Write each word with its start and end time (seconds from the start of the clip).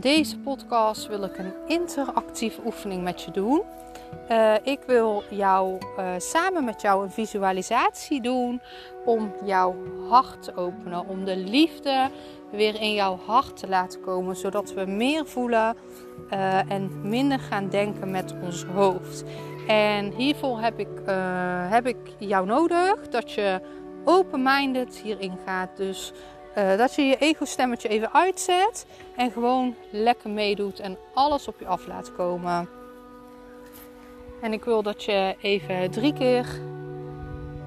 Deze 0.00 0.38
podcast 0.38 1.06
wil 1.06 1.22
ik 1.22 1.38
een 1.38 1.52
interactieve 1.66 2.60
oefening 2.64 3.02
met 3.02 3.22
je 3.22 3.30
doen. 3.30 3.62
Uh, 4.30 4.54
ik 4.62 4.80
wil 4.86 5.22
jou 5.30 5.78
uh, 5.98 6.12
samen 6.18 6.64
met 6.64 6.80
jou 6.80 7.04
een 7.04 7.10
visualisatie 7.10 8.20
doen 8.20 8.60
om 9.04 9.32
jouw 9.44 9.76
hart 10.08 10.42
te 10.42 10.56
openen, 10.56 11.08
om 11.08 11.24
de 11.24 11.36
liefde 11.36 12.10
weer 12.50 12.80
in 12.80 12.92
jouw 12.94 13.18
hart 13.26 13.56
te 13.56 13.68
laten 13.68 14.00
komen, 14.00 14.36
zodat 14.36 14.72
we 14.72 14.84
meer 14.86 15.26
voelen 15.26 15.76
uh, 16.30 16.70
en 16.70 17.08
minder 17.08 17.38
gaan 17.38 17.68
denken 17.68 18.10
met 18.10 18.34
ons 18.42 18.64
hoofd. 18.64 19.24
En 19.66 20.12
hiervoor 20.12 20.60
heb 20.60 20.78
ik, 20.78 21.02
heb 21.68 21.86
ik 21.86 21.96
jou 22.18 22.46
nodig 22.46 23.08
dat 23.08 23.32
je 23.32 23.60
open-minded 24.04 24.96
hierin 24.96 25.38
gaat. 25.46 25.76
Dus 25.76 26.12
uh, 26.58 26.76
dat 26.76 26.94
je 26.94 27.02
je 27.02 27.16
ego-stemmetje 27.16 27.88
even 27.88 28.12
uitzet 28.12 28.86
en 29.16 29.30
gewoon 29.30 29.74
lekker 29.90 30.30
meedoet 30.30 30.80
en 30.80 30.96
alles 31.14 31.48
op 31.48 31.58
je 31.58 31.66
af 31.66 31.86
laat 31.86 32.12
komen. 32.12 32.68
En 34.40 34.52
ik 34.52 34.64
wil 34.64 34.82
dat 34.82 35.04
je 35.04 35.36
even 35.40 35.90
drie 35.90 36.12
keer 36.12 36.46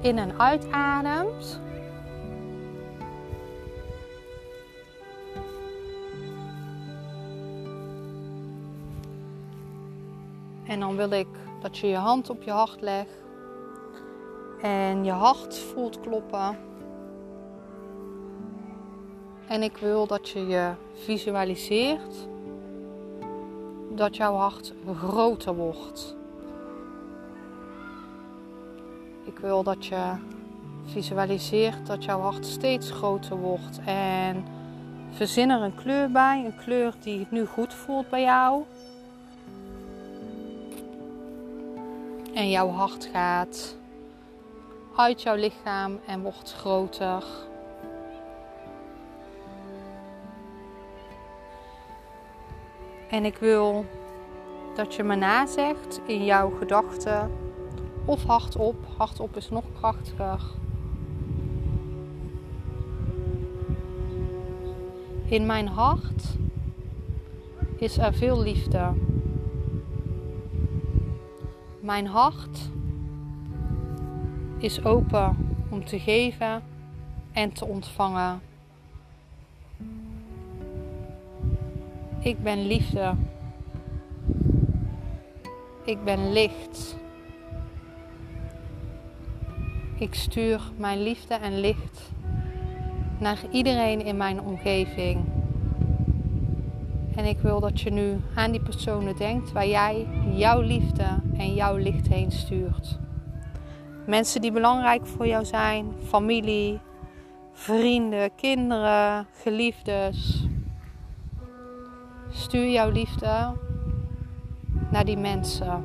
in 0.00 0.18
en 0.18 0.38
uitademt. 0.38 1.60
En 10.66 10.80
dan 10.80 10.96
wil 10.96 11.10
ik 11.10 11.28
dat 11.60 11.78
je 11.78 11.86
je 11.86 11.96
hand 11.96 12.30
op 12.30 12.42
je 12.42 12.50
hart 12.50 12.80
legt 12.80 13.24
en 14.62 15.04
je 15.04 15.10
hart 15.10 15.58
voelt 15.58 16.00
kloppen. 16.00 16.67
En 19.48 19.62
ik 19.62 19.76
wil 19.76 20.06
dat 20.06 20.28
je 20.28 20.46
je 20.46 20.72
visualiseert 20.94 22.28
dat 23.90 24.16
jouw 24.16 24.34
hart 24.34 24.72
groter 24.96 25.54
wordt. 25.54 26.16
Ik 29.24 29.38
wil 29.38 29.62
dat 29.62 29.86
je 29.86 30.12
visualiseert 30.84 31.86
dat 31.86 32.04
jouw 32.04 32.20
hart 32.20 32.46
steeds 32.46 32.90
groter 32.90 33.36
wordt. 33.36 33.80
En 33.84 34.44
verzin 35.10 35.50
er 35.50 35.60
een 35.60 35.74
kleur 35.74 36.10
bij, 36.10 36.44
een 36.44 36.56
kleur 36.56 36.94
die 37.00 37.26
nu 37.30 37.46
goed 37.46 37.74
voelt 37.74 38.08
bij 38.08 38.22
jou. 38.22 38.64
En 42.34 42.50
jouw 42.50 42.68
hart 42.68 43.08
gaat 43.12 43.76
uit 44.96 45.22
jouw 45.22 45.36
lichaam 45.36 45.98
en 46.06 46.22
wordt 46.22 46.54
groter. 46.54 47.24
En 53.08 53.24
ik 53.24 53.36
wil 53.36 53.84
dat 54.74 54.94
je 54.94 55.02
me 55.02 55.14
nazegt 55.14 56.00
in 56.06 56.24
jouw 56.24 56.50
gedachten 56.50 57.30
of 58.04 58.24
hardop. 58.24 58.76
Hardop 58.96 59.36
is 59.36 59.50
nog 59.50 59.64
krachtiger. 59.76 60.40
In 65.24 65.46
mijn 65.46 65.68
hart 65.68 66.36
is 67.76 67.98
er 67.98 68.14
veel 68.14 68.40
liefde. 68.40 68.92
Mijn 71.80 72.06
hart 72.06 72.70
is 74.58 74.84
open 74.84 75.36
om 75.68 75.84
te 75.84 75.98
geven 75.98 76.62
en 77.32 77.52
te 77.52 77.64
ontvangen. 77.64 78.47
Ik 82.20 82.42
ben 82.42 82.66
liefde. 82.66 83.14
Ik 85.84 86.04
ben 86.04 86.32
licht. 86.32 86.96
Ik 89.98 90.14
stuur 90.14 90.60
mijn 90.76 91.02
liefde 91.02 91.34
en 91.34 91.60
licht 91.60 92.10
naar 93.18 93.38
iedereen 93.50 94.04
in 94.04 94.16
mijn 94.16 94.40
omgeving. 94.40 95.24
En 97.14 97.24
ik 97.24 97.38
wil 97.38 97.60
dat 97.60 97.80
je 97.80 97.90
nu 97.90 98.20
aan 98.34 98.50
die 98.50 98.62
personen 98.62 99.16
denkt 99.16 99.52
waar 99.52 99.66
jij 99.66 100.06
jouw 100.34 100.60
liefde 100.60 101.06
en 101.36 101.54
jouw 101.54 101.76
licht 101.76 102.08
heen 102.08 102.30
stuurt. 102.30 102.98
Mensen 104.06 104.40
die 104.40 104.52
belangrijk 104.52 105.06
voor 105.06 105.26
jou 105.26 105.44
zijn, 105.44 105.92
familie, 106.06 106.78
vrienden, 107.52 108.34
kinderen, 108.34 109.26
geliefdes. 109.42 110.47
Stuur 112.48 112.70
jouw 112.70 112.90
liefde 112.90 113.52
naar 114.90 115.04
die 115.04 115.16
mensen. 115.16 115.84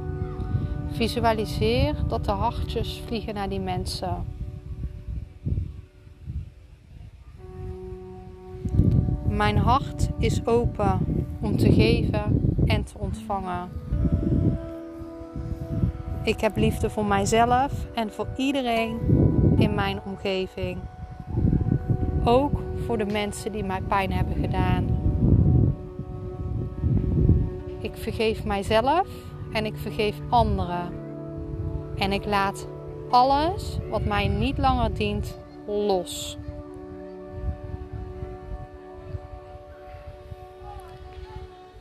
Visualiseer 0.91 1.95
dat 2.07 2.25
de 2.25 2.31
hartjes 2.31 3.01
vliegen 3.05 3.33
naar 3.33 3.49
die 3.49 3.59
mensen. 3.59 4.25
Mijn 9.27 9.57
hart 9.57 10.09
is 10.17 10.45
open 10.45 10.99
om 11.39 11.57
te 11.57 11.73
geven 11.73 12.55
en 12.65 12.83
te 12.83 12.97
ontvangen. 12.97 13.69
Ik 16.23 16.41
heb 16.41 16.57
liefde 16.57 16.89
voor 16.89 17.05
mijzelf 17.05 17.85
en 17.93 18.11
voor 18.11 18.27
iedereen 18.37 18.97
in 19.57 19.75
mijn 19.75 19.99
omgeving. 20.05 20.77
Ook 22.23 22.61
voor 22.85 22.97
de 22.97 23.05
mensen 23.05 23.51
die 23.51 23.63
mij 23.63 23.81
pijn 23.81 24.11
hebben 24.11 24.35
gedaan. 24.35 25.02
Ik 27.83 27.95
vergeef 27.95 28.43
mijzelf 28.43 29.07
en 29.51 29.65
ik 29.65 29.77
vergeef 29.77 30.15
anderen. 30.29 30.93
En 31.97 32.11
ik 32.11 32.25
laat 32.25 32.67
alles 33.09 33.77
wat 33.89 34.05
mij 34.05 34.27
niet 34.27 34.57
langer 34.57 34.93
dient 34.93 35.37
los. 35.67 36.37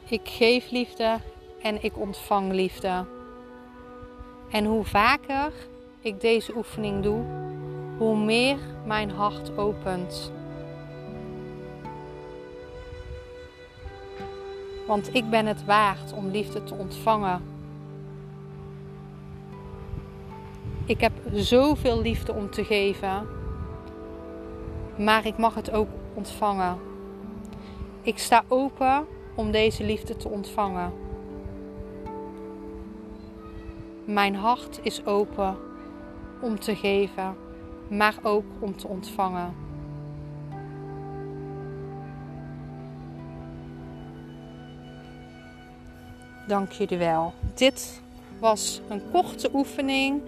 Ik 0.09 0.29
geef 0.29 0.71
liefde 0.71 1.19
en 1.63 1.85
ik 1.85 1.99
ontvang 1.99 2.53
liefde. 2.53 3.05
En 4.51 4.65
hoe 4.65 4.85
vaker 4.85 5.53
ik 6.01 6.21
deze 6.21 6.57
oefening 6.57 7.03
doe, 7.03 7.25
hoe 7.99 8.17
meer 8.17 8.59
mijn 8.87 9.11
hart 9.11 9.59
opent. 9.59 10.33
Want 14.87 15.15
ik 15.15 15.31
ben 15.31 15.47
het 15.47 15.65
waard 15.65 16.13
om 16.13 16.31
liefde 16.31 16.63
te 16.63 16.75
ontvangen. 16.75 17.43
Ik 20.85 21.01
heb 21.01 21.13
zoveel 21.33 22.01
liefde 22.01 22.33
om 22.33 22.51
te 22.51 22.65
geven, 22.65 23.27
maar 24.97 25.27
ik 25.27 25.39
mag 25.39 25.55
het 25.55 25.71
ook 25.71 25.89
ontvangen. 26.15 26.79
Ik 28.03 28.19
sta 28.19 28.45
open 28.49 29.07
om 29.35 29.51
deze 29.51 29.85
liefde 29.85 30.17
te 30.17 30.29
ontvangen. 30.29 30.93
Mijn 34.05 34.35
hart 34.35 34.81
is 34.83 35.07
open 35.07 35.57
om 36.41 36.61
te 36.61 36.77
geven, 36.77 37.37
maar 37.89 38.15
ook 38.23 38.45
om 38.59 38.77
te 38.77 38.89
ontvangen. 38.89 39.62
Dank 46.47 46.73
jullie 46.73 46.99
wel. 46.99 47.33
Dit 47.55 48.01
was 48.39 48.81
een 48.89 49.03
korte 49.13 49.51
oefening. 49.53 50.23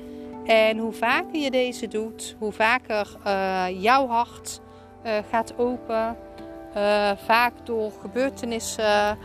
En 0.44 0.78
hoe 0.78 0.92
vaker 0.92 1.40
je 1.40 1.50
deze 1.50 1.88
doet, 1.88 2.36
hoe 2.38 2.52
vaker 2.52 3.16
uh, 3.26 3.82
jouw 3.82 4.06
hart 4.06 4.60
uh, 5.04 5.12
gaat 5.30 5.58
open. 5.58 6.16
Uh, 6.76 7.10
vaak 7.26 7.52
door 7.62 7.92
gebeurtenissen 8.00 9.18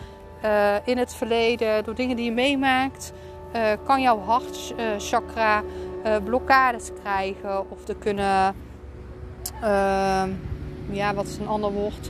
in 0.86 0.98
het 0.98 1.16
verleden, 1.16 1.84
door 1.84 1.96
dingen 1.96 2.16
die 2.16 2.26
je 2.26 2.32
meemaakt, 2.32 3.14
kan 3.84 4.02
jouw 4.02 4.20
hartchakra 4.20 5.64
blokkades 6.24 6.92
krijgen 7.02 7.72
of 7.72 7.88
er 7.88 7.96
kunnen, 7.96 8.56
uh, 9.64 10.24
ja, 10.92 11.14
wat 11.14 11.26
is 11.26 11.38
een 11.38 11.48
ander 11.48 11.72
woord? 11.72 12.10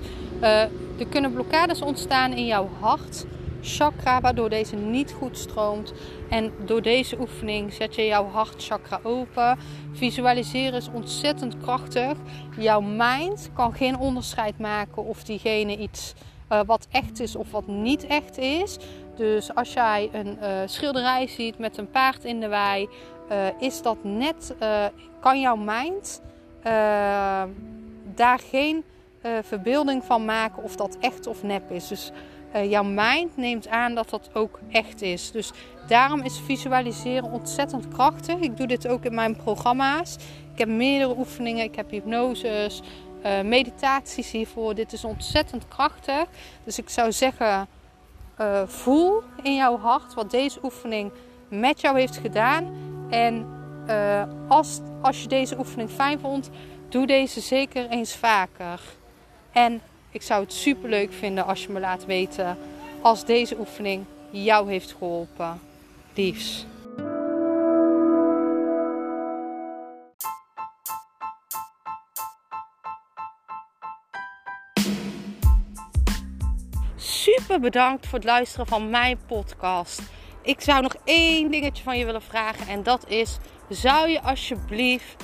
Er 1.00 1.08
kunnen 1.10 1.34
blokkades 1.34 1.82
ontstaan 1.82 2.32
in 2.32 2.46
jouw 2.46 2.70
hart 2.80 3.26
chakra, 3.62 4.22
waardoor 4.22 4.50
deze 4.50 4.76
niet 4.76 5.12
goed 5.12 5.38
stroomt. 5.38 5.94
En 6.30 6.54
door 6.66 6.82
deze 6.82 7.20
oefening 7.20 7.74
zet 7.74 7.96
je 7.96 8.06
jouw 8.06 8.28
hartchakra 8.28 9.00
open. 9.04 9.58
Visualiseren 9.92 10.80
is 10.80 10.90
ontzettend 10.94 11.58
krachtig. 11.58 12.18
Jouw 12.58 12.82
mind 12.82 13.50
kan 13.54 13.74
geen 13.74 13.98
onderscheid 13.98 14.60
maken 14.60 15.06
of 15.06 15.24
diegene 15.24 15.78
iets 15.78 16.14
uh, 16.52 16.60
wat 16.66 16.88
echt 16.92 17.20
is 17.20 17.36
of 17.36 17.52
wat 17.52 17.68
niet 17.68 18.08
echt 18.08 18.38
is. 18.38 18.78
Dus 19.16 19.56
als 19.56 19.74
jij 19.74 20.10
een 20.14 20.38
uh, 20.42 20.48
schilderij 20.66 21.28
ziet 21.28 21.58
met 21.58 21.78
een 21.78 21.90
paard 21.90 22.24
in 22.24 22.40
de 22.40 22.48
wei, 22.48 22.90
uh, 23.32 23.46
is 23.60 23.82
dat 23.82 23.98
net, 24.02 24.56
kan 25.20 25.40
jouw 25.40 25.56
mind 25.56 26.22
daar 28.16 28.40
geen 28.40 28.84
verbeelding 29.42 30.04
van 30.04 30.26
maken 30.26 30.64
of 30.64 30.76
dat 30.76 30.98
echt 31.00 31.28
of 31.28 31.44
nep 31.44 31.72
is. 31.72 31.88
Dus 31.88 32.12
uh, 32.56 32.70
jouw 32.70 32.84
mind 32.84 33.38
neemt 33.38 33.68
aan 33.68 33.96
dat 33.96 34.10
dat 34.10 34.30
ook 34.34 34.60
echt 34.72 35.02
is. 35.02 35.32
Dus 35.32 35.52
daarom 35.88 36.22
is 36.22 36.40
visualiseren 36.46 37.32
ontzettend 37.32 37.88
krachtig. 37.88 38.40
Ik 38.40 38.58
doe 38.58 38.68
dit 38.68 38.88
ook 38.88 39.06
in 39.06 39.14
mijn 39.14 39.36
programma's. 39.36 40.16
Ik 40.54 40.60
heb 40.60 40.68
meerdere 40.68 41.18
oefeningen, 41.18 41.64
ik 41.64 41.76
heb 41.76 41.90
hypnoses, 41.90 42.82
uh, 43.26 43.42
meditaties 43.42 44.32
hiervoor. 44.32 44.76
Dit 44.76 44.94
is 44.94 45.04
ontzettend 45.04 45.68
krachtig. 45.68 46.26
Dus 46.64 46.78
ik 46.78 46.90
zou 46.90 47.12
zeggen, 47.12 47.68
uh, 48.42 48.62
voel 48.66 49.22
in 49.44 49.56
jouw 49.56 49.78
hart 49.78 50.14
wat 50.14 50.32
deze 50.32 50.60
oefening 50.64 51.12
met 51.48 51.82
jou 51.82 52.00
heeft 52.00 52.18
gedaan. 52.18 52.78
En 53.10 53.58
als, 54.48 54.80
als 55.02 55.22
je 55.22 55.28
deze 55.28 55.58
oefening 55.58 55.90
fijn 55.90 56.20
vond, 56.20 56.50
doe 56.90 57.08
deze 57.08 57.42
zeker 57.42 57.90
eens 57.90 58.16
vaker. 58.16 58.82
En 59.52 59.82
ik 60.12 60.22
zou 60.22 60.44
het 60.44 60.54
super 60.54 60.90
leuk 60.90 61.14
vinden 61.14 61.46
als 61.46 61.64
je 61.64 61.72
me 61.72 61.80
laat 61.80 62.06
weten 62.06 62.58
als 63.02 63.26
deze 63.26 63.60
oefening 63.60 64.06
jou 64.30 64.70
heeft 64.72 64.96
geholpen. 64.98 65.60
Liefs. 66.14 66.66
Super 76.96 77.60
bedankt 77.60 78.08
voor 78.08 78.18
het 78.18 78.28
luisteren 78.28 78.68
van 78.68 78.90
mijn 78.90 79.20
podcast. 79.28 80.02
Ik 80.42 80.62
zou 80.62 80.82
nog 80.82 80.96
één 81.04 81.52
dingetje 81.52 81.84
van 81.84 81.98
je 81.98 82.06
willen 82.06 82.22
vragen 82.22 82.68
en 82.68 82.84
dat 82.84 83.10
is: 83.10 83.38
zou 83.70 84.10
je 84.10 84.22
alsjeblieft 84.22 85.24